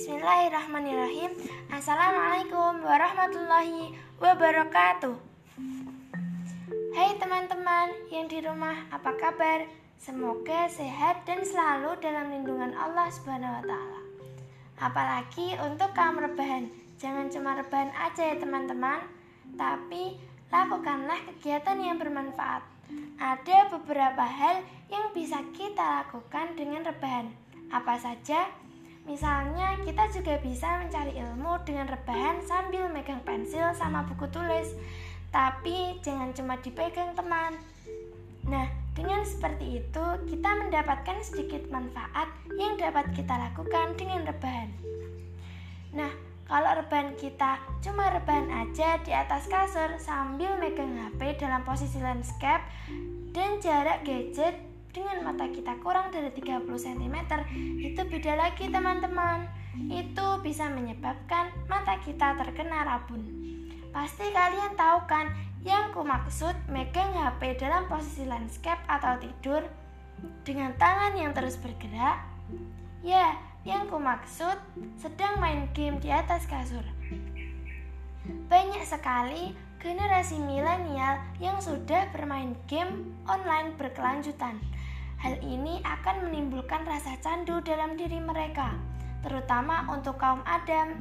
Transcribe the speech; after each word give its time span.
Bismillahirrahmanirrahim 0.00 1.28
Assalamualaikum 1.68 2.80
warahmatullahi 2.80 3.92
wabarakatuh 4.16 5.12
Hai 6.96 7.20
teman-teman 7.20 7.92
yang 8.08 8.24
di 8.24 8.40
rumah 8.40 8.88
apa 8.88 9.12
kabar? 9.20 9.68
Semoga 10.00 10.72
sehat 10.72 11.28
dan 11.28 11.44
selalu 11.44 12.00
dalam 12.00 12.32
lindungan 12.32 12.72
Allah 12.80 13.12
Subhanahu 13.12 13.60
wa 13.60 13.64
taala. 13.68 14.00
Apalagi 14.80 15.60
untuk 15.60 15.92
kaum 15.92 16.16
rebahan, 16.16 16.72
jangan 16.96 17.28
cuma 17.28 17.60
rebahan 17.60 17.92
aja 17.92 18.32
ya 18.32 18.40
teman-teman, 18.40 19.04
tapi 19.60 20.16
lakukanlah 20.48 21.20
kegiatan 21.28 21.76
yang 21.76 22.00
bermanfaat. 22.00 22.64
Ada 23.20 23.68
beberapa 23.68 24.24
hal 24.24 24.64
yang 24.88 25.12
bisa 25.12 25.44
kita 25.52 26.08
lakukan 26.08 26.56
dengan 26.56 26.88
rebahan. 26.88 27.28
Apa 27.68 28.00
saja? 28.00 28.48
Misalnya, 29.08 29.80
kita 29.84 30.08
juga 30.12 30.36
bisa 30.40 30.80
mencari 30.80 31.16
ilmu 31.16 31.60
dengan 31.64 31.88
rebahan 31.88 32.40
sambil 32.44 32.88
megang 32.92 33.24
pensil 33.24 33.72
sama 33.76 34.04
buku 34.08 34.28
tulis. 34.28 34.76
Tapi 35.30 36.00
jangan 36.02 36.34
cuma 36.34 36.58
dipegang 36.58 37.14
teman. 37.14 37.54
Nah, 38.50 38.66
dengan 38.96 39.22
seperti 39.22 39.80
itu 39.80 40.06
kita 40.26 40.50
mendapatkan 40.60 41.22
sedikit 41.22 41.70
manfaat 41.70 42.28
yang 42.58 42.74
dapat 42.74 43.14
kita 43.14 43.32
lakukan 43.32 43.94
dengan 43.94 44.26
rebahan. 44.26 44.70
Nah, 45.94 46.10
kalau 46.50 46.82
rebahan 46.82 47.14
kita 47.14 47.62
cuma 47.78 48.10
rebahan 48.10 48.50
aja 48.50 48.98
di 49.06 49.14
atas 49.14 49.46
kasur 49.46 49.94
sambil 50.02 50.58
megang 50.58 50.98
HP 50.98 51.38
dalam 51.38 51.62
posisi 51.62 52.02
landscape 52.02 52.66
dan 53.30 53.62
jarak 53.62 54.02
gadget 54.02 54.69
dengan 54.90 55.22
mata 55.22 55.46
kita 55.46 55.78
kurang 55.82 56.10
dari 56.10 56.34
30 56.34 56.66
cm 56.66 57.16
itu 57.78 58.00
beda 58.02 58.32
lagi 58.34 58.66
teman-teman. 58.66 59.46
Itu 59.86 60.42
bisa 60.42 60.66
menyebabkan 60.66 61.54
mata 61.70 61.98
kita 62.02 62.34
terkena 62.34 62.82
rabun. 62.82 63.22
Pasti 63.90 64.30
kalian 64.30 64.74
tahu 64.74 65.06
kan 65.06 65.30
yang 65.62 65.94
ku 65.94 66.02
maksud 66.02 66.54
megang 66.70 67.10
HP 67.14 67.58
dalam 67.58 67.86
posisi 67.86 68.26
landscape 68.26 68.82
atau 68.86 69.18
tidur 69.18 69.62
dengan 70.42 70.74
tangan 70.78 71.14
yang 71.14 71.30
terus 71.34 71.58
bergerak? 71.58 72.22
Ya 73.02 73.38
yang 73.62 73.86
ku 73.92 74.00
maksud 74.00 74.56
sedang 74.98 75.38
main 75.38 75.70
game 75.74 76.02
di 76.02 76.10
atas 76.10 76.46
kasur. 76.50 76.82
Banyak 78.50 78.82
sekali 78.86 79.54
generasi 79.80 80.36
milenial 80.36 81.18
yang 81.40 81.56
sudah 81.58 82.12
bermain 82.12 82.52
game 82.68 83.16
online 83.24 83.74
berkelanjutan. 83.80 84.60
Hal 85.20 85.36
ini 85.44 85.84
akan 85.84 86.32
menimbulkan 86.32 86.88
rasa 86.88 87.12
candu 87.20 87.60
dalam 87.60 87.92
diri 87.92 88.16
mereka, 88.16 88.72
terutama 89.20 89.84
untuk 89.92 90.16
kaum 90.16 90.40
Adam. 90.48 90.96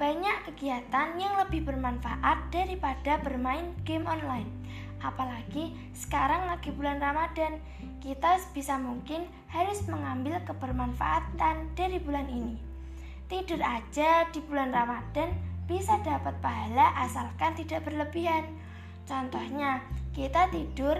Banyak 0.00 0.48
kegiatan 0.48 1.12
yang 1.20 1.36
lebih 1.44 1.60
bermanfaat 1.68 2.48
daripada 2.48 3.20
bermain 3.20 3.76
game 3.84 4.08
online. 4.08 4.48
Apalagi 5.04 5.76
sekarang 5.92 6.48
lagi 6.48 6.72
bulan 6.72 7.04
Ramadan, 7.04 7.60
kita 8.00 8.40
sebisa 8.40 8.80
mungkin 8.80 9.28
harus 9.52 9.84
mengambil 9.84 10.40
kebermanfaatan 10.48 11.76
dari 11.76 12.00
bulan 12.00 12.32
ini. 12.32 12.56
Tidur 13.28 13.60
aja 13.60 14.24
di 14.32 14.40
bulan 14.40 14.72
Ramadan 14.72 15.36
bisa 15.68 16.00
dapat 16.00 16.32
pahala 16.40 16.96
asalkan 16.96 17.52
tidak 17.60 17.84
berlebihan. 17.84 18.48
Contohnya, 19.04 19.84
kita 20.16 20.48
tidur 20.48 20.96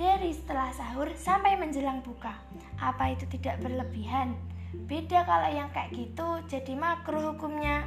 dari 0.00 0.32
setelah 0.32 0.72
sahur 0.72 1.12
sampai 1.12 1.60
menjelang 1.60 2.00
buka. 2.00 2.32
Apa 2.80 3.12
itu 3.12 3.28
tidak 3.36 3.60
berlebihan? 3.60 4.32
Beda 4.88 5.28
kalau 5.28 5.52
yang 5.52 5.68
kayak 5.76 5.92
gitu 5.92 6.40
jadi 6.48 6.72
makruh 6.72 7.36
hukumnya. 7.36 7.84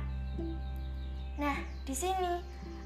Nah, 1.42 1.58
di 1.82 1.96
sini 1.98 2.38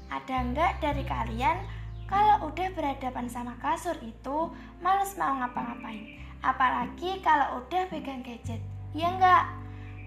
ada 0.08 0.40
enggak 0.40 0.80
dari 0.80 1.04
kalian 1.04 1.60
kalau 2.08 2.48
udah 2.48 2.72
berhadapan 2.72 3.28
sama 3.28 3.52
kasur 3.60 4.00
itu 4.00 4.48
males 4.80 5.12
mau 5.20 5.36
ngapa-ngapain? 5.36 6.24
Apalagi 6.40 7.20
kalau 7.20 7.60
udah 7.60 7.84
pegang 7.92 8.24
gadget. 8.24 8.64
Ya 8.96 9.12
enggak? 9.12 9.44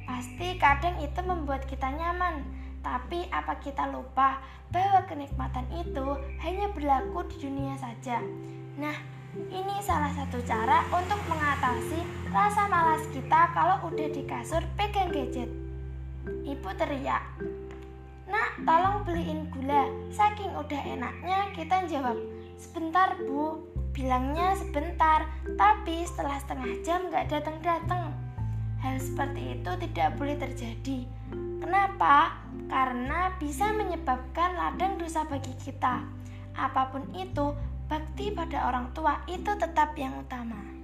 Pasti 0.10 0.58
kadang 0.58 0.98
itu 0.98 1.22
membuat 1.22 1.70
kita 1.70 1.94
nyaman 1.94 2.42
tapi 2.82 3.30
apa 3.30 3.58
kita 3.62 3.90
lupa 3.90 4.42
bahwa 4.74 5.06
kenikmatan 5.06 5.66
itu 5.74 6.18
hanya 6.42 6.68
berlaku 6.74 7.26
di 7.30 7.48
dunia 7.48 7.78
saja? 7.78 8.22
Nah, 8.78 8.98
ini 9.38 9.76
salah 9.80 10.12
satu 10.12 10.44
cara 10.44 10.84
untuk 10.92 11.22
mengatasi 11.30 12.04
rasa 12.34 12.68
malas 12.68 13.06
kita 13.16 13.54
kalau 13.56 13.88
udah 13.88 14.10
di 14.12 14.26
kasur 14.28 14.62
pegang 14.76 15.14
gadget. 15.14 15.48
Ibu 16.46 16.70
teriak, 16.78 17.24
Nak, 18.32 18.64
tolong 18.64 19.04
beliin 19.04 19.52
gula. 19.52 19.92
Saking 20.16 20.56
udah 20.56 20.82
enaknya 20.88 21.52
kita 21.52 21.84
jawab, 21.92 22.16
sebentar 22.56 23.20
bu. 23.20 23.68
Bilangnya 23.92 24.56
sebentar, 24.56 25.28
tapi 25.60 26.08
setelah 26.08 26.40
setengah 26.40 26.80
jam 26.80 27.12
gak 27.12 27.28
datang-datang. 27.28 28.16
Hal 28.80 28.96
seperti 29.04 29.60
itu 29.60 29.72
tidak 29.84 30.16
boleh 30.16 30.40
terjadi. 30.40 31.04
Kenapa? 31.62 32.42
Karena 32.66 33.38
bisa 33.38 33.70
menyebabkan 33.70 34.58
ladang 34.58 34.98
dosa 34.98 35.22
bagi 35.30 35.54
kita. 35.62 36.02
Apa 36.58 36.90
pun 36.90 37.06
itu, 37.14 37.54
bakti 37.86 38.34
pada 38.34 38.66
orang 38.66 38.90
tua 38.98 39.22
itu 39.30 39.54
tetap 39.56 39.94
yang 39.94 40.18
utama. 40.18 40.81